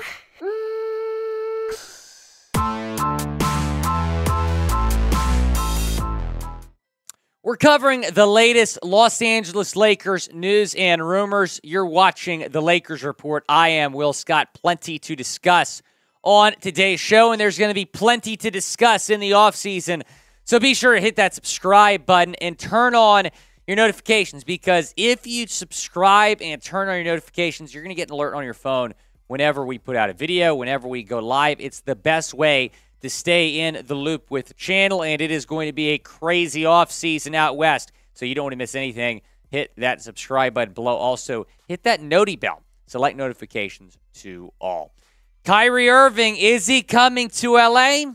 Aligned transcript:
We're 7.42 7.56
covering 7.56 8.04
the 8.12 8.26
latest 8.26 8.78
Los 8.84 9.22
Angeles 9.22 9.74
Lakers 9.74 10.28
news 10.32 10.74
and 10.74 11.06
rumors. 11.06 11.58
You're 11.64 11.86
watching 11.86 12.46
the 12.50 12.60
Lakers 12.60 13.02
Report. 13.02 13.44
I 13.48 13.70
am 13.70 13.92
Will 13.92 14.12
Scott. 14.12 14.48
Plenty 14.54 14.98
to 15.00 15.16
discuss 15.16 15.82
on 16.22 16.54
today's 16.60 17.00
show, 17.00 17.32
and 17.32 17.40
there's 17.40 17.58
going 17.58 17.70
to 17.70 17.74
be 17.74 17.86
plenty 17.86 18.36
to 18.36 18.50
discuss 18.50 19.10
in 19.10 19.20
the 19.20 19.30
offseason. 19.30 20.02
So 20.44 20.60
be 20.60 20.74
sure 20.74 20.94
to 20.94 21.00
hit 21.00 21.16
that 21.16 21.34
subscribe 21.34 22.04
button 22.06 22.34
and 22.36 22.58
turn 22.58 22.94
on 22.94 23.30
your 23.66 23.76
notifications 23.76 24.44
because 24.44 24.92
if 24.96 25.26
you 25.26 25.46
subscribe 25.46 26.42
and 26.42 26.60
turn 26.60 26.88
on 26.88 26.96
your 26.96 27.04
notifications, 27.04 27.72
you're 27.72 27.82
going 27.82 27.94
to 27.94 28.00
get 28.00 28.08
an 28.08 28.14
alert 28.14 28.34
on 28.34 28.44
your 28.44 28.54
phone 28.54 28.94
whenever 29.30 29.64
we 29.64 29.78
put 29.78 29.94
out 29.94 30.10
a 30.10 30.12
video, 30.12 30.56
whenever 30.56 30.88
we 30.88 31.04
go 31.04 31.20
live. 31.20 31.60
It's 31.60 31.82
the 31.82 31.94
best 31.94 32.34
way 32.34 32.72
to 33.00 33.08
stay 33.08 33.60
in 33.60 33.80
the 33.86 33.94
loop 33.94 34.28
with 34.28 34.46
the 34.46 34.54
channel, 34.54 35.04
and 35.04 35.22
it 35.22 35.30
is 35.30 35.46
going 35.46 35.68
to 35.68 35.72
be 35.72 35.90
a 35.90 35.98
crazy 35.98 36.66
off 36.66 36.90
season 36.90 37.36
out 37.36 37.56
west. 37.56 37.92
So 38.12 38.26
you 38.26 38.34
don't 38.34 38.46
want 38.46 38.54
to 38.54 38.58
miss 38.58 38.74
anything. 38.74 39.22
Hit 39.48 39.70
that 39.76 40.02
subscribe 40.02 40.52
button 40.52 40.74
below. 40.74 40.96
Also, 40.96 41.46
hit 41.68 41.84
that 41.84 42.02
noti 42.02 42.34
bell. 42.34 42.64
Select 42.88 43.16
notifications 43.16 43.96
to 44.14 44.52
all. 44.60 44.94
Kyrie 45.44 45.88
Irving, 45.88 46.36
is 46.36 46.66
he 46.66 46.82
coming 46.82 47.28
to 47.28 47.52
LA? 47.52 48.06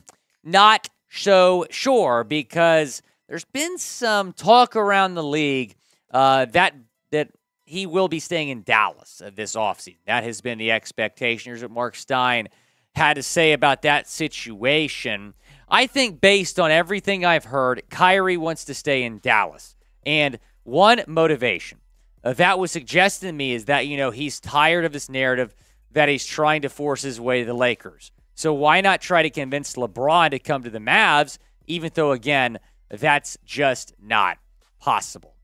Not 0.44 0.90
so 1.10 1.66
sure 1.70 2.26
because 2.26 3.02
there's 3.30 3.46
been 3.46 3.78
some 3.78 4.34
talk 4.34 4.76
around 4.76 5.16
the 5.16 5.24
league 5.24 5.76
uh, 6.12 6.44
that 6.48 6.76
that 7.12 7.30
he 7.66 7.86
will 7.86 8.08
be 8.08 8.20
staying 8.20 8.50
in 8.50 8.64
Dallas 8.64 9.22
uh, 9.26 9.32
this 9.34 9.56
offseason. 9.56 9.98
That 10.06 10.24
has 10.24 10.42
been 10.42 10.58
the 10.58 10.72
expectation. 10.72 11.50
Here's 11.50 11.62
what 11.62 11.72
Mark 11.72 11.96
Stein 11.96 12.48
had 12.96 13.16
to 13.16 13.24
say 13.24 13.54
about 13.54 13.82
that 13.82 14.08
situation. 14.08 15.34
I 15.68 15.88
think, 15.88 16.22
based 16.22 16.60
on 16.60 16.72
everything 16.72 17.26
I've 17.26 17.46
heard, 17.46 17.82
Kyrie 17.90 18.38
wants 18.38 18.66
to 18.66 18.74
stay 18.74 19.04
in 19.04 19.20
Dallas. 19.20 19.76
And 20.06 20.40
one 20.64 21.04
motivation 21.08 21.80
uh, 22.24 22.34
that 22.34 22.58
was 22.60 22.72
suggested 22.72 23.28
to 23.28 23.34
me 23.34 23.54
is 23.54 23.66
that, 23.66 23.88
you 23.88 23.98
know, 23.98 24.12
he's 24.12 24.40
tired 24.40 24.86
of 24.86 24.94
this 24.94 25.10
narrative 25.10 25.56
that 25.92 26.10
he's 26.10 26.26
trying 26.26 26.62
to 26.62 26.70
force 26.70 27.02
his 27.02 27.20
way 27.20 27.42
to 27.42 27.46
the 27.46 27.54
Lakers. 27.54 28.12
So 28.34 28.54
why 28.54 28.82
not 28.82 29.02
try 29.02 29.24
to 29.24 29.30
convince 29.30 29.76
LeBron 29.76 30.32
to 30.32 30.40
come 30.40 30.64
to 30.64 30.70
the 30.70 30.80
Mavs, 30.80 31.38
even 31.68 31.92
though, 31.94 32.12
again, 32.12 32.60
that's 32.90 33.38
just 33.46 33.94
not 34.02 34.38
possible? 34.80 35.36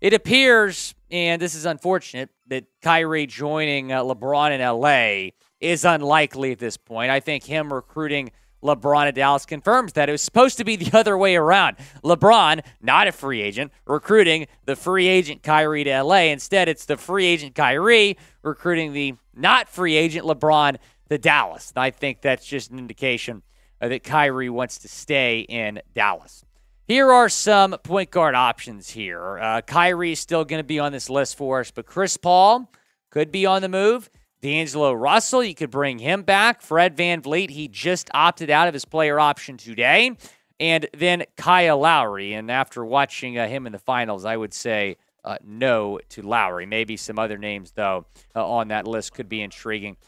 It 0.00 0.12
appears, 0.12 0.94
and 1.10 1.40
this 1.40 1.54
is 1.54 1.64
unfortunate, 1.64 2.30
that 2.48 2.64
Kyrie 2.82 3.26
joining 3.26 3.92
uh, 3.92 4.02
LeBron 4.02 4.52
in 4.52 4.60
LA 4.60 5.30
is 5.60 5.84
unlikely 5.84 6.52
at 6.52 6.58
this 6.58 6.76
point. 6.76 7.10
I 7.10 7.20
think 7.20 7.44
him 7.44 7.72
recruiting 7.72 8.30
LeBron 8.62 9.06
at 9.06 9.14
Dallas 9.14 9.46
confirms 9.46 9.92
that 9.94 10.08
it 10.08 10.12
was 10.12 10.22
supposed 10.22 10.58
to 10.58 10.64
be 10.64 10.76
the 10.76 10.90
other 10.98 11.16
way 11.16 11.36
around. 11.36 11.76
LeBron, 12.04 12.64
not 12.82 13.06
a 13.06 13.12
free 13.12 13.40
agent, 13.40 13.72
recruiting 13.86 14.46
the 14.64 14.76
free 14.76 15.06
agent 15.06 15.42
Kyrie 15.42 15.84
to 15.84 16.02
LA. 16.02 16.24
Instead, 16.26 16.68
it's 16.68 16.84
the 16.84 16.96
free 16.96 17.26
agent 17.26 17.54
Kyrie 17.54 18.16
recruiting 18.42 18.92
the 18.92 19.14
not 19.34 19.68
free 19.68 19.96
agent 19.96 20.26
LeBron 20.26 20.76
to 21.08 21.18
Dallas. 21.18 21.72
I 21.76 21.90
think 21.90 22.20
that's 22.20 22.44
just 22.44 22.70
an 22.70 22.78
indication 22.78 23.42
uh, 23.80 23.88
that 23.88 24.02
Kyrie 24.04 24.50
wants 24.50 24.78
to 24.78 24.88
stay 24.88 25.40
in 25.40 25.80
Dallas. 25.94 26.44
Here 26.88 27.12
are 27.12 27.28
some 27.28 27.76
point 27.82 28.10
guard 28.10 28.34
options 28.34 28.88
here. 28.88 29.38
Uh, 29.38 29.60
Kyrie 29.60 30.12
is 30.12 30.20
still 30.20 30.46
going 30.46 30.60
to 30.60 30.66
be 30.66 30.78
on 30.78 30.90
this 30.90 31.10
list 31.10 31.36
for 31.36 31.60
us, 31.60 31.70
but 31.70 31.84
Chris 31.84 32.16
Paul 32.16 32.72
could 33.10 33.30
be 33.30 33.44
on 33.44 33.60
the 33.60 33.68
move. 33.68 34.08
D'Angelo 34.40 34.94
Russell, 34.94 35.44
you 35.44 35.54
could 35.54 35.70
bring 35.70 35.98
him 35.98 36.22
back. 36.22 36.62
Fred 36.62 36.96
VanVleet, 36.96 37.50
he 37.50 37.68
just 37.68 38.08
opted 38.14 38.48
out 38.48 38.68
of 38.68 38.74
his 38.74 38.86
player 38.86 39.20
option 39.20 39.58
today. 39.58 40.16
And 40.58 40.88
then 40.96 41.24
Kyle 41.36 41.78
Lowry. 41.78 42.32
And 42.32 42.50
after 42.50 42.82
watching 42.82 43.36
uh, 43.36 43.46
him 43.48 43.66
in 43.66 43.72
the 43.72 43.78
finals, 43.78 44.24
I 44.24 44.38
would 44.38 44.54
say 44.54 44.96
uh, 45.24 45.36
no 45.44 46.00
to 46.08 46.22
Lowry. 46.22 46.64
Maybe 46.64 46.96
some 46.96 47.18
other 47.18 47.36
names, 47.36 47.72
though, 47.72 48.06
uh, 48.34 48.48
on 48.48 48.68
that 48.68 48.86
list 48.86 49.12
could 49.12 49.28
be 49.28 49.42
intriguing. 49.42 49.98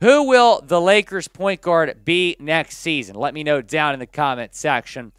Who 0.00 0.26
will 0.26 0.62
the 0.62 0.80
Lakers 0.80 1.28
point 1.28 1.60
guard 1.60 2.02
be 2.02 2.36
next 2.40 2.78
season? 2.78 3.14
Let 3.16 3.34
me 3.34 3.44
know 3.44 3.60
down 3.60 3.92
in 3.92 4.00
the 4.00 4.06
comment 4.06 4.54
section. 4.54 5.12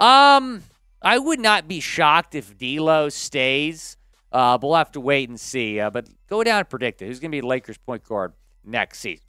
Um, 0.00 0.64
I 1.00 1.18
would 1.18 1.38
not 1.38 1.68
be 1.68 1.78
shocked 1.78 2.34
if 2.34 2.58
D'Lo 2.58 3.08
stays. 3.08 3.96
Uh, 4.32 4.56
but 4.58 4.66
we'll 4.66 4.76
have 4.76 4.92
to 4.92 5.00
wait 5.00 5.28
and 5.28 5.38
see. 5.38 5.80
Uh, 5.80 5.90
but 5.90 6.08
go 6.28 6.44
down 6.44 6.60
and 6.60 6.68
predict 6.68 7.02
it. 7.02 7.06
Who's 7.06 7.20
going 7.20 7.32
to 7.32 7.36
be 7.36 7.42
Lakers 7.42 7.78
point 7.78 8.04
guard 8.04 8.32
next 8.64 9.00
season? 9.00 9.24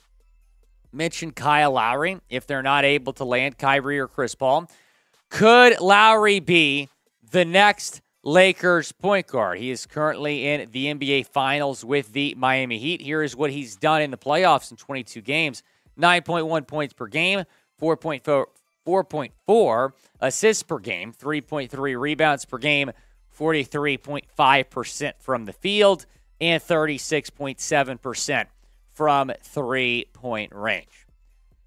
Mention 0.91 1.31
Kyle 1.31 1.71
Lowry 1.71 2.19
if 2.29 2.45
they're 2.45 2.61
not 2.61 2.83
able 2.83 3.13
to 3.13 3.23
land 3.23 3.57
Kyrie 3.57 3.99
or 3.99 4.07
Chris 4.07 4.35
Paul. 4.35 4.69
Could 5.29 5.79
Lowry 5.79 6.39
be 6.39 6.89
the 7.31 7.45
next 7.45 8.01
Lakers 8.23 8.91
point 8.91 9.25
guard? 9.25 9.57
He 9.57 9.71
is 9.71 9.85
currently 9.85 10.47
in 10.47 10.69
the 10.71 10.87
NBA 10.87 11.27
Finals 11.27 11.83
with 11.83 12.11
the 12.11 12.35
Miami 12.37 12.77
Heat. 12.77 13.01
Here 13.01 13.23
is 13.23 13.35
what 13.35 13.51
he's 13.51 13.75
done 13.77 14.01
in 14.01 14.11
the 14.11 14.17
playoffs 14.17 14.69
in 14.69 14.77
22 14.77 15.21
games 15.21 15.63
9.1 15.99 16.67
points 16.67 16.93
per 16.93 17.07
game, 17.07 17.43
4.4, 17.81 18.45
4.4 18.85 19.91
assists 20.19 20.63
per 20.63 20.79
game, 20.79 21.13
3.3 21.13 21.99
rebounds 21.99 22.45
per 22.45 22.57
game, 22.57 22.91
43.5% 23.37 25.13
from 25.19 25.45
the 25.45 25.53
field 25.53 26.05
and 26.39 26.61
36.7% 26.61 28.45
from 28.93 29.31
three 29.41 30.05
point 30.13 30.53
range. 30.53 31.07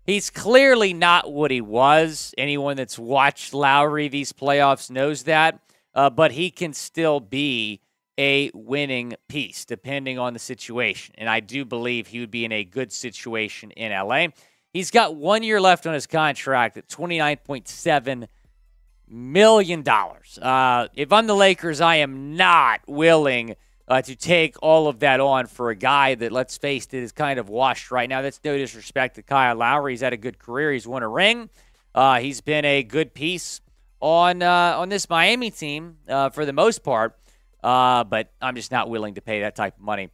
He's 0.05 0.29
clearly 0.29 0.93
not 0.93 1.33
what 1.33 1.51
he 1.51 1.63
was. 1.63 2.35
Anyone 2.37 2.77
that's 2.77 2.99
watched 2.99 3.55
Lowry 3.55 4.09
these 4.09 4.33
playoffs 4.33 4.91
knows 4.91 5.23
that, 5.23 5.61
uh, 5.95 6.11
but 6.11 6.33
he 6.33 6.51
can 6.51 6.75
still 6.75 7.21
be 7.21 7.81
a 8.19 8.51
winning 8.55 9.15
piece 9.29 9.65
depending 9.65 10.19
on 10.19 10.35
the 10.35 10.39
situation. 10.39 11.15
And 11.17 11.29
I 11.29 11.41
do 11.41 11.65
believe 11.65 12.09
he 12.09 12.21
would 12.21 12.31
be 12.31 12.45
in 12.45 12.53
a 12.53 12.65
good 12.65 12.93
situation 12.93 13.71
in 13.73 13.93
LA. 13.93 14.27
He's 14.75 14.91
got 14.91 15.15
one 15.15 15.45
year 15.45 15.61
left 15.61 15.87
on 15.87 15.95
his 15.95 16.09
contract 16.09 16.77
at 16.77 16.89
29.7 16.89 18.27
million 19.09 19.83
dollars. 19.83 20.37
Uh, 20.43 20.89
if 20.97 21.13
I'm 21.13 21.29
the 21.29 21.37
Lakers, 21.37 21.81
I 21.81 21.97
am 21.97 22.37
not 22.37 22.81
willing 22.89 23.55
uh, 23.87 24.03
to 24.03 24.17
take 24.17 24.57
all 24.63 24.89
of 24.89 24.99
that 24.99 25.21
on 25.21 25.47
for 25.47 25.71
a 25.71 25.77
guy 25.77 26.17
that, 26.17 26.33
let's 26.33 26.59
face 26.59 26.87
it, 26.87 26.95
is 26.95 27.13
kind 27.13 27.39
of 27.39 27.49
washed 27.49 27.93
right 27.93 28.09
now. 28.09 28.21
That's 28.21 28.41
no 28.45 28.57
disrespect 28.59 29.15
to 29.15 29.23
Kyle 29.23 29.55
Lowry. 29.55 29.93
He's 29.93 30.01
had 30.01 30.13
a 30.13 30.17
good 30.17 30.41
career. 30.41 30.73
He's 30.73 30.89
won 30.89 31.05
a 31.05 31.09
ring. 31.09 31.51
Uh, 31.95 32.19
he's 32.19 32.41
been 32.41 32.65
a 32.65 32.83
good 32.83 33.15
piece 33.15 33.61
on 34.01 34.43
uh, 34.43 34.75
on 34.77 34.89
this 34.89 35.09
Miami 35.09 35.53
team 35.53 35.99
uh, 36.09 36.31
for 36.31 36.45
the 36.45 36.53
most 36.53 36.83
part. 36.83 37.17
Uh, 37.63 38.03
but 38.03 38.33
I'm 38.43 38.57
just 38.57 38.73
not 38.73 38.91
willing 38.91 39.15
to 39.15 39.23
pay 39.23 39.43
that 39.43 39.55
type 39.55 39.77
of 39.77 39.83
money. 39.85 40.11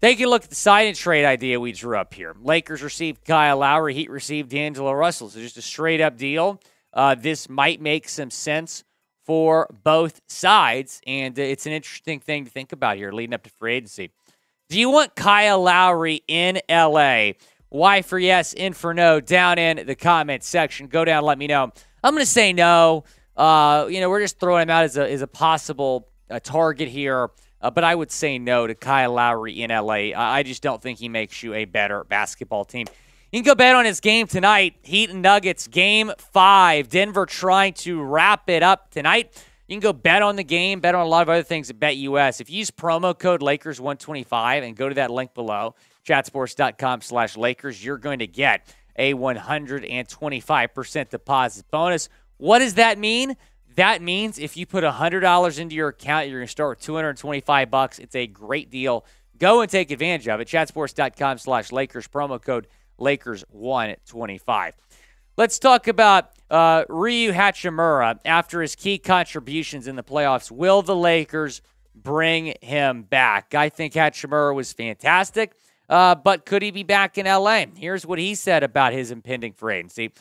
Taking 0.00 0.26
a 0.26 0.28
look 0.28 0.44
at 0.44 0.48
the 0.48 0.54
sign 0.54 0.86
and 0.86 0.96
trade 0.96 1.26
idea 1.26 1.60
we 1.60 1.72
drew 1.72 1.96
up 1.96 2.14
here. 2.14 2.34
Lakers 2.40 2.82
received 2.82 3.24
Kyle 3.24 3.58
Lowry. 3.58 3.94
Heat 3.94 4.10
received 4.10 4.50
D'Angelo 4.50 4.92
Russell. 4.92 5.28
So 5.28 5.40
just 5.40 5.58
a 5.58 5.62
straight 5.62 6.00
up 6.00 6.16
deal 6.16 6.60
uh, 6.92 7.14
this 7.14 7.48
might 7.48 7.80
make 7.80 8.08
some 8.08 8.30
sense 8.30 8.84
for 9.24 9.68
both 9.84 10.20
sides. 10.26 11.00
And 11.06 11.38
it's 11.38 11.66
an 11.66 11.72
interesting 11.72 12.20
thing 12.20 12.44
to 12.44 12.50
think 12.50 12.72
about 12.72 12.96
here 12.96 13.12
leading 13.12 13.34
up 13.34 13.42
to 13.44 13.50
free 13.50 13.74
agency. 13.74 14.10
Do 14.68 14.78
you 14.78 14.90
want 14.90 15.14
Kyle 15.14 15.62
Lowry 15.62 16.22
in 16.28 16.60
LA? 16.68 17.32
Why 17.68 18.02
for 18.02 18.18
yes, 18.18 18.52
in 18.52 18.72
for 18.72 18.92
no, 18.94 19.20
down 19.20 19.58
in 19.58 19.86
the 19.86 19.94
comment 19.94 20.42
section. 20.42 20.88
Go 20.88 21.04
down, 21.04 21.24
let 21.24 21.38
me 21.38 21.46
know. 21.46 21.72
I'm 22.02 22.14
going 22.14 22.22
to 22.22 22.30
say 22.30 22.52
no. 22.52 23.04
Uh, 23.36 23.86
you 23.88 24.00
know, 24.00 24.10
we're 24.10 24.20
just 24.20 24.40
throwing 24.40 24.62
him 24.62 24.70
out 24.70 24.84
as 24.84 24.96
a, 24.96 25.10
as 25.10 25.22
a 25.22 25.26
possible 25.26 26.08
uh, 26.28 26.40
target 26.40 26.88
here. 26.88 27.30
Uh, 27.60 27.70
but 27.70 27.84
I 27.84 27.94
would 27.94 28.10
say 28.10 28.38
no 28.38 28.66
to 28.66 28.74
Kyle 28.74 29.12
Lowry 29.12 29.62
in 29.62 29.70
LA. 29.70 30.12
I 30.16 30.42
just 30.42 30.62
don't 30.62 30.80
think 30.80 30.98
he 30.98 31.08
makes 31.08 31.42
you 31.42 31.54
a 31.54 31.66
better 31.66 32.04
basketball 32.04 32.64
team. 32.64 32.86
You 33.32 33.40
can 33.40 33.46
go 33.46 33.54
bet 33.54 33.76
on 33.76 33.84
his 33.84 34.00
game 34.00 34.26
tonight. 34.26 34.76
Heat 34.82 35.10
and 35.10 35.22
Nuggets, 35.22 35.68
game 35.68 36.10
five. 36.18 36.88
Denver 36.88 37.26
trying 37.26 37.74
to 37.74 38.02
wrap 38.02 38.48
it 38.48 38.62
up 38.62 38.90
tonight. 38.90 39.44
You 39.68 39.76
can 39.76 39.80
go 39.80 39.92
bet 39.92 40.22
on 40.22 40.34
the 40.34 40.42
game, 40.42 40.80
bet 40.80 40.96
on 40.96 41.06
a 41.06 41.08
lot 41.08 41.22
of 41.22 41.28
other 41.28 41.44
things 41.44 41.70
at 41.70 41.78
BetUS. 41.78 42.40
If 42.40 42.50
you 42.50 42.58
use 42.58 42.72
promo 42.72 43.16
code 43.16 43.40
Lakers125 43.40 44.64
and 44.64 44.74
go 44.74 44.88
to 44.88 44.96
that 44.96 45.12
link 45.12 45.32
below, 45.32 45.76
chatsports.com 46.04 47.02
slash 47.02 47.36
Lakers, 47.36 47.84
you're 47.84 47.98
going 47.98 48.18
to 48.18 48.26
get 48.26 48.74
a 48.96 49.14
125% 49.14 51.08
deposit 51.10 51.70
bonus. 51.70 52.08
What 52.38 52.58
does 52.58 52.74
that 52.74 52.98
mean? 52.98 53.36
That 53.76 54.02
means 54.02 54.38
if 54.38 54.56
you 54.56 54.66
put 54.66 54.84
$100 54.84 55.58
into 55.58 55.74
your 55.74 55.88
account, 55.88 56.28
you're 56.28 56.38
going 56.40 56.46
to 56.46 56.50
start 56.50 56.78
with 56.78 56.84
225 56.84 57.70
bucks. 57.70 57.98
It's 57.98 58.16
a 58.16 58.26
great 58.26 58.70
deal. 58.70 59.04
Go 59.38 59.60
and 59.62 59.70
take 59.70 59.90
advantage 59.90 60.28
of 60.28 60.40
it. 60.40 60.48
Chatsports.com 60.48 61.38
slash 61.38 61.72
Lakers, 61.72 62.06
promo 62.08 62.42
code 62.42 62.66
Lakers 62.98 63.44
125. 63.50 64.74
Let's 65.36 65.58
talk 65.58 65.88
about 65.88 66.30
uh, 66.50 66.84
Rui 66.88 67.32
Hachimura 67.32 68.18
after 68.24 68.60
his 68.60 68.74
key 68.74 68.98
contributions 68.98 69.86
in 69.86 69.96
the 69.96 70.02
playoffs. 70.02 70.50
Will 70.50 70.82
the 70.82 70.96
Lakers 70.96 71.62
bring 71.94 72.54
him 72.60 73.02
back? 73.04 73.54
I 73.54 73.70
think 73.70 73.94
Hachimura 73.94 74.54
was 74.54 74.72
fantastic. 74.72 75.52
uh, 75.88 76.14
but 76.14 76.44
could 76.44 76.62
he 76.62 76.70
be 76.70 76.82
back 76.82 77.16
in 77.16 77.26
LA? 77.26 77.64
Here's 77.74 78.04
what 78.04 78.18
he 78.18 78.34
said 78.34 78.62
about 78.62 78.92
his 78.92 79.10
impending 79.10 79.52
free 79.54 79.76
agency. 79.76 80.12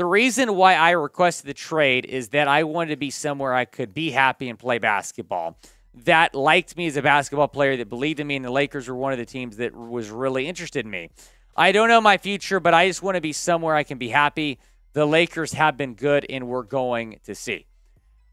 The 0.00 0.06
reason 0.06 0.56
why 0.56 0.76
I 0.76 0.92
requested 0.92 1.46
the 1.46 1.52
trade 1.52 2.06
is 2.06 2.30
that 2.30 2.48
I 2.48 2.64
wanted 2.64 2.88
to 2.92 2.96
be 2.96 3.10
somewhere 3.10 3.52
I 3.52 3.66
could 3.66 3.92
be 3.92 4.10
happy 4.12 4.48
and 4.48 4.58
play 4.58 4.78
basketball. 4.78 5.58
That 5.92 6.34
liked 6.34 6.74
me 6.74 6.86
as 6.86 6.96
a 6.96 7.02
basketball 7.02 7.48
player, 7.48 7.76
that 7.76 7.90
believed 7.90 8.18
in 8.18 8.26
me, 8.26 8.36
and 8.36 8.44
the 8.46 8.50
Lakers 8.50 8.88
were 8.88 8.94
one 8.94 9.12
of 9.12 9.18
the 9.18 9.26
teams 9.26 9.58
that 9.58 9.74
was 9.76 10.08
really 10.08 10.48
interested 10.48 10.86
in 10.86 10.90
me. 10.90 11.10
I 11.54 11.72
don't 11.72 11.90
know 11.90 12.00
my 12.00 12.16
future, 12.16 12.60
but 12.60 12.72
I 12.72 12.88
just 12.88 13.02
want 13.02 13.16
to 13.16 13.20
be 13.20 13.34
somewhere 13.34 13.76
I 13.76 13.82
can 13.82 13.98
be 13.98 14.08
happy. 14.08 14.58
The 14.94 15.04
Lakers 15.04 15.52
have 15.52 15.76
been 15.76 15.92
good, 15.92 16.24
and 16.30 16.48
we're 16.48 16.62
going 16.62 17.20
to 17.24 17.34
see. 17.34 17.66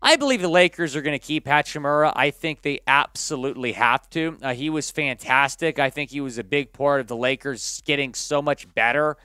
I 0.01 0.15
believe 0.15 0.41
the 0.41 0.47
Lakers 0.47 0.95
are 0.95 1.01
going 1.01 1.19
to 1.19 1.25
keep 1.27 1.47
Hachimura. 1.47 2.13
I 2.15 2.31
think 2.31 2.61
they 2.61 2.79
absolutely 2.87 3.73
have 3.73 4.09
to. 4.11 4.37
Uh, 4.41 4.53
he 4.53 4.69
was 4.69 4.89
fantastic. 4.89 5.79
I 5.79 5.89
think 5.89 6.11
he 6.11 6.21
was 6.21 6.37
a 6.37 6.45
big 6.45 6.71
part 6.71 7.01
of 7.01 7.07
the 7.07 7.17
Lakers 7.17 7.83
getting 7.83 8.13
so 8.13 8.41
much 8.41 8.73
better 8.73 9.17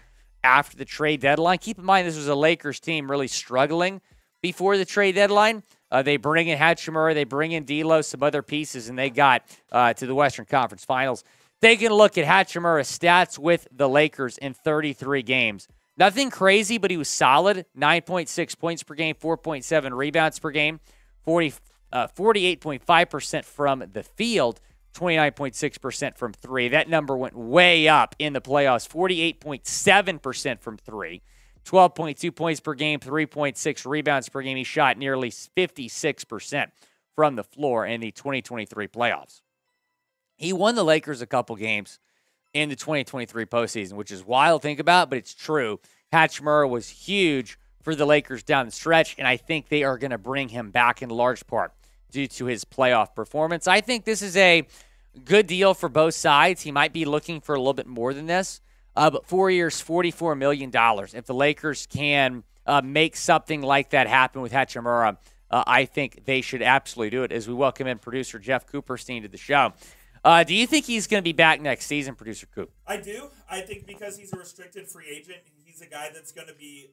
after 0.44 0.76
the 0.76 0.84
trade 0.84 1.20
deadline. 1.20 1.58
Keep 1.58 1.78
in 1.78 1.84
mind, 1.84 2.06
this 2.06 2.16
was 2.16 2.28
a 2.28 2.34
Lakers 2.34 2.80
team 2.80 3.10
really 3.10 3.28
struggling 3.28 4.00
before 4.42 4.76
the 4.76 4.84
trade 4.84 5.14
deadline. 5.14 5.62
Uh, 5.90 6.02
they 6.02 6.16
bring 6.16 6.48
in 6.48 6.58
Hachimura, 6.58 7.14
they 7.14 7.24
bring 7.24 7.52
in 7.52 7.64
D'Lo, 7.64 8.00
some 8.00 8.22
other 8.22 8.42
pieces, 8.42 8.88
and 8.88 8.98
they 8.98 9.10
got 9.10 9.42
uh, 9.70 9.92
to 9.94 10.06
the 10.06 10.14
Western 10.14 10.46
Conference 10.46 10.84
Finals. 10.84 11.22
Taking 11.60 11.88
a 11.90 11.94
look 11.94 12.18
at 12.18 12.26
Hachimura's 12.26 12.88
stats 12.88 13.38
with 13.38 13.68
the 13.70 13.88
Lakers 13.88 14.38
in 14.38 14.54
33 14.54 15.22
games. 15.22 15.68
Nothing 15.96 16.30
crazy, 16.30 16.78
but 16.78 16.90
he 16.90 16.96
was 16.96 17.08
solid. 17.08 17.66
9.6 17.78 18.58
points 18.58 18.82
per 18.82 18.94
game, 18.94 19.14
4.7 19.14 19.92
rebounds 19.92 20.38
per 20.38 20.50
game, 20.50 20.80
40, 21.24 21.54
uh, 21.92 22.08
48.5% 22.08 23.44
from 23.44 23.84
the 23.92 24.02
field, 24.02 24.60
29.6% 24.92 26.16
from 26.16 26.32
three. 26.32 26.68
That 26.68 26.88
number 26.88 27.16
went 27.16 27.36
way 27.36 27.88
up 27.88 28.14
in 28.18 28.32
the 28.32 28.40
playoffs, 28.40 28.88
48.7% 28.88 30.60
from 30.60 30.76
three. 30.76 31.22
12.2 31.64 32.34
points 32.34 32.60
per 32.60 32.74
game, 32.74 32.98
3.6 32.98 33.86
rebounds 33.86 34.28
per 34.28 34.42
game. 34.42 34.56
He 34.56 34.64
shot 34.64 34.98
nearly 34.98 35.30
56% 35.30 36.70
from 37.14 37.36
the 37.36 37.44
floor 37.44 37.86
in 37.86 38.00
the 38.00 38.10
2023 38.10 38.88
playoffs. 38.88 39.42
He 40.36 40.52
won 40.52 40.74
the 40.74 40.84
Lakers 40.84 41.22
a 41.22 41.26
couple 41.26 41.54
games 41.56 42.00
in 42.52 42.68
the 42.68 42.76
2023 42.76 43.44
postseason, 43.46 43.92
which 43.92 44.10
is 44.10 44.24
wild 44.24 44.62
to 44.62 44.68
think 44.68 44.80
about, 44.80 45.08
but 45.08 45.18
it's 45.18 45.34
true. 45.34 45.78
Hachimura 46.12 46.68
was 46.68 46.88
huge 46.88 47.58
for 47.80 47.94
the 47.94 48.06
Lakers 48.06 48.42
down 48.42 48.66
the 48.66 48.72
stretch, 48.72 49.14
and 49.18 49.26
I 49.26 49.36
think 49.36 49.68
they 49.68 49.84
are 49.84 49.98
going 49.98 50.10
to 50.10 50.18
bring 50.18 50.48
him 50.48 50.70
back 50.70 51.00
in 51.00 51.10
large 51.10 51.46
part 51.46 51.72
due 52.12 52.28
to 52.28 52.44
his 52.44 52.64
playoff 52.64 53.14
performance. 53.14 53.66
I 53.66 53.80
think 53.80 54.04
this 54.04 54.22
is 54.22 54.36
a 54.36 54.66
good 55.24 55.46
deal 55.46 55.74
for 55.74 55.88
both 55.88 56.14
sides. 56.14 56.62
He 56.62 56.70
might 56.70 56.92
be 56.92 57.04
looking 57.04 57.40
for 57.40 57.54
a 57.54 57.58
little 57.58 57.74
bit 57.74 57.86
more 57.86 58.14
than 58.14 58.26
this, 58.26 58.60
uh, 58.94 59.10
but 59.10 59.26
four 59.26 59.50
years, 59.50 59.82
$44 59.82 60.38
million. 60.38 60.70
If 60.72 61.26
the 61.26 61.34
Lakers 61.34 61.86
can 61.86 62.44
uh, 62.66 62.82
make 62.84 63.16
something 63.16 63.62
like 63.62 63.90
that 63.90 64.06
happen 64.06 64.42
with 64.42 64.52
Hachimura, 64.52 65.16
uh, 65.50 65.64
I 65.66 65.84
think 65.86 66.24
they 66.24 66.40
should 66.40 66.62
absolutely 66.62 67.10
do 67.10 67.24
it. 67.24 67.32
As 67.32 67.48
we 67.48 67.54
welcome 67.54 67.86
in 67.86 67.98
producer 67.98 68.38
Jeff 68.38 68.66
Cooperstein 68.66 69.22
to 69.22 69.28
the 69.28 69.38
show. 69.38 69.72
Uh, 70.24 70.44
do 70.44 70.54
you 70.54 70.68
think 70.68 70.86
he's 70.86 71.08
going 71.08 71.20
to 71.20 71.24
be 71.24 71.32
back 71.32 71.60
next 71.60 71.86
season, 71.86 72.14
producer 72.14 72.46
Coop? 72.54 72.70
I 72.86 72.96
do. 72.96 73.30
I 73.50 73.60
think 73.60 73.86
because 73.86 74.16
he's 74.16 74.32
a 74.32 74.38
restricted 74.38 74.88
free 74.88 75.08
agent, 75.10 75.38
he's 75.64 75.80
a 75.80 75.86
guy 75.86 76.10
that's 76.14 76.30
going 76.30 76.46
to 76.46 76.54
be 76.54 76.90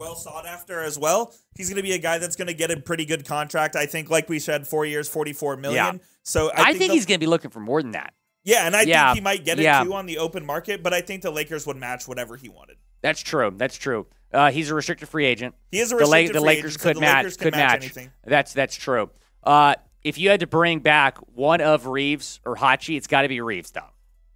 well 0.00 0.16
sought 0.16 0.46
after 0.46 0.80
as 0.80 0.98
well. 0.98 1.32
He's 1.54 1.68
going 1.68 1.76
to 1.76 1.82
be 1.82 1.92
a 1.92 1.98
guy 1.98 2.18
that's 2.18 2.34
going 2.34 2.48
to 2.48 2.54
get 2.54 2.70
a 2.70 2.80
pretty 2.80 3.04
good 3.04 3.26
contract. 3.26 3.76
I 3.76 3.86
think, 3.86 4.10
like 4.10 4.28
we 4.28 4.38
said, 4.38 4.66
four 4.66 4.86
years, 4.86 5.08
forty-four 5.08 5.58
million. 5.58 5.96
Yeah. 5.96 6.02
So 6.22 6.48
I, 6.48 6.62
I 6.62 6.64
think, 6.64 6.78
think 6.78 6.92
he's 6.94 7.06
going 7.06 7.20
to 7.20 7.24
be 7.24 7.28
looking 7.28 7.50
for 7.50 7.60
more 7.60 7.82
than 7.82 7.92
that. 7.92 8.14
Yeah, 8.42 8.66
and 8.66 8.74
I 8.74 8.82
yeah. 8.82 9.08
think 9.08 9.16
he 9.16 9.20
might 9.20 9.44
get 9.44 9.60
it 9.60 9.64
yeah. 9.64 9.84
too 9.84 9.92
on 9.92 10.06
the 10.06 10.18
open 10.18 10.44
market. 10.44 10.82
But 10.82 10.94
I 10.94 11.02
think 11.02 11.22
the 11.22 11.30
Lakers 11.30 11.66
would 11.66 11.76
match 11.76 12.08
whatever 12.08 12.36
he 12.36 12.48
wanted. 12.48 12.78
That's 13.02 13.20
true. 13.20 13.52
That's 13.54 13.76
true. 13.76 14.06
Uh, 14.32 14.50
he's 14.50 14.70
a 14.70 14.74
restricted 14.74 15.08
free 15.08 15.26
agent. 15.26 15.54
He 15.70 15.78
is 15.80 15.92
a 15.92 15.96
restricted 15.96 16.34
the, 16.34 16.40
La- 16.40 16.46
the 16.46 16.46
Lakers 16.46 16.72
agent, 16.72 16.82
could 16.82 16.96
so 16.96 17.00
match. 17.00 17.16
Lakers 17.16 17.36
could 17.36 17.52
match. 17.52 17.96
match. 17.96 18.08
That's 18.24 18.52
that's 18.54 18.76
true. 18.76 19.10
Uh, 19.44 19.74
if 20.02 20.16
you 20.16 20.30
had 20.30 20.40
to 20.40 20.46
bring 20.46 20.78
back 20.80 21.18
one 21.34 21.60
of 21.60 21.86
Reeves 21.86 22.40
or 22.46 22.56
Hachi, 22.56 22.96
it's 22.96 23.06
got 23.06 23.22
to 23.22 23.28
be 23.28 23.40
Reeves, 23.42 23.70
though. 23.70 23.82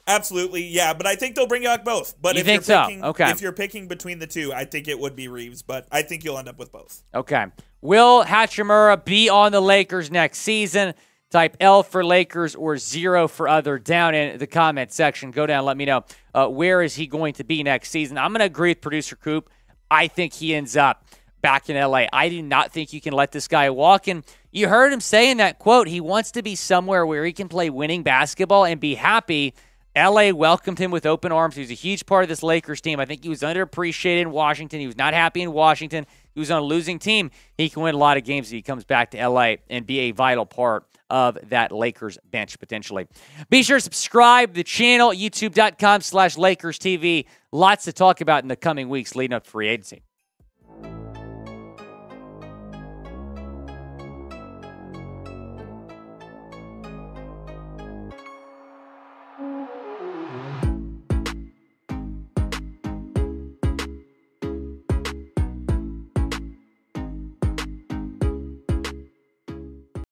Absolutely, 0.06 0.64
yeah, 0.64 0.92
but 0.92 1.06
I 1.06 1.16
think 1.16 1.34
they'll 1.34 1.46
bring 1.46 1.62
you 1.62 1.68
back 1.68 1.84
both. 1.84 2.20
But 2.20 2.34
you 2.34 2.40
if 2.40 2.46
think 2.46 2.66
you're 2.66 2.84
picking, 2.84 3.00
so? 3.00 3.06
Okay. 3.08 3.30
If 3.30 3.40
you're 3.40 3.52
picking 3.52 3.88
between 3.88 4.18
the 4.18 4.26
two, 4.26 4.52
I 4.52 4.64
think 4.66 4.86
it 4.86 4.98
would 4.98 5.16
be 5.16 5.28
Reeves, 5.28 5.62
but 5.62 5.86
I 5.90 6.02
think 6.02 6.24
you'll 6.24 6.38
end 6.38 6.48
up 6.48 6.58
with 6.58 6.70
both. 6.70 7.02
Okay. 7.14 7.46
Will 7.80 8.24
Hachimura 8.24 9.02
be 9.04 9.28
on 9.28 9.52
the 9.52 9.60
Lakers 9.60 10.10
next 10.10 10.38
season? 10.38 10.94
Type 11.30 11.56
L 11.58 11.82
for 11.82 12.04
Lakers 12.04 12.54
or 12.54 12.76
zero 12.76 13.26
for 13.26 13.48
other 13.48 13.78
down 13.78 14.14
in 14.14 14.38
the 14.38 14.46
comment 14.46 14.92
section. 14.92 15.30
Go 15.30 15.46
down, 15.46 15.64
let 15.64 15.76
me 15.76 15.84
know 15.84 16.04
uh, 16.34 16.46
where 16.46 16.82
is 16.82 16.94
he 16.94 17.06
going 17.06 17.34
to 17.34 17.44
be 17.44 17.62
next 17.62 17.90
season. 17.90 18.18
I'm 18.18 18.30
going 18.30 18.40
to 18.40 18.46
agree 18.46 18.70
with 18.70 18.80
producer 18.80 19.16
Coop. 19.16 19.50
I 19.90 20.06
think 20.06 20.34
he 20.34 20.54
ends 20.54 20.76
up 20.76 21.04
back 21.40 21.68
in 21.68 21.76
LA. 21.76 22.06
I 22.12 22.28
do 22.28 22.40
not 22.40 22.72
think 22.72 22.92
you 22.92 23.00
can 23.00 23.12
let 23.12 23.32
this 23.32 23.48
guy 23.48 23.68
walk. 23.70 24.06
And 24.06 24.24
you 24.50 24.68
heard 24.68 24.92
him 24.92 25.00
say 25.00 25.30
in 25.30 25.38
that 25.38 25.58
quote, 25.58 25.88
he 25.88 26.00
wants 26.00 26.30
to 26.32 26.42
be 26.42 26.54
somewhere 26.54 27.04
where 27.04 27.24
he 27.24 27.32
can 27.32 27.48
play 27.48 27.68
winning 27.68 28.02
basketball 28.02 28.64
and 28.64 28.80
be 28.80 28.94
happy. 28.94 29.54
LA 29.96 30.30
welcomed 30.30 30.78
him 30.78 30.90
with 30.90 31.06
open 31.06 31.30
arms. 31.30 31.54
He 31.54 31.60
was 31.60 31.70
a 31.70 31.74
huge 31.74 32.04
part 32.06 32.24
of 32.24 32.28
this 32.28 32.42
Lakers 32.42 32.80
team. 32.80 32.98
I 32.98 33.04
think 33.04 33.22
he 33.22 33.28
was 33.28 33.42
underappreciated 33.42 34.22
in 34.22 34.30
Washington. 34.32 34.80
He 34.80 34.86
was 34.86 34.96
not 34.96 35.14
happy 35.14 35.40
in 35.40 35.52
Washington. 35.52 36.06
He 36.34 36.40
was 36.40 36.50
on 36.50 36.62
a 36.62 36.64
losing 36.64 36.98
team. 36.98 37.30
He 37.56 37.68
can 37.68 37.82
win 37.82 37.94
a 37.94 37.98
lot 37.98 38.16
of 38.16 38.24
games 38.24 38.48
if 38.48 38.52
he 38.52 38.62
comes 38.62 38.84
back 38.84 39.12
to 39.12 39.28
LA 39.28 39.56
and 39.70 39.86
be 39.86 40.00
a 40.00 40.10
vital 40.10 40.46
part 40.46 40.84
of 41.10 41.38
that 41.50 41.70
Lakers 41.70 42.18
bench 42.30 42.58
potentially. 42.58 43.06
Be 43.50 43.62
sure 43.62 43.76
to 43.76 43.80
subscribe 43.80 44.50
to 44.50 44.54
the 44.56 44.64
channel, 44.64 45.10
youtube.com 45.10 46.00
slash 46.00 46.36
Lakers 46.36 46.78
TV. 46.78 47.26
Lots 47.52 47.84
to 47.84 47.92
talk 47.92 48.20
about 48.20 48.42
in 48.42 48.48
the 48.48 48.56
coming 48.56 48.88
weeks 48.88 49.14
leading 49.14 49.34
up 49.34 49.44
to 49.44 49.50
free 49.50 49.68
agency. 49.68 50.02